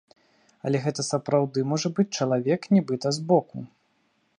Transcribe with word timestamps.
Але 0.69 0.81
гэта 0.85 1.05
сапраўды 1.11 1.65
можа 1.75 1.93
быць 2.01 2.09
чалавек 2.21 2.61
нібыта 2.79 3.07
збоку. 3.21 3.57